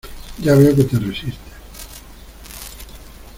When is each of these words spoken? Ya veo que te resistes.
Ya 0.43 0.55
veo 0.57 0.75
que 0.75 0.83
te 0.85 0.97
resistes. 0.97 1.53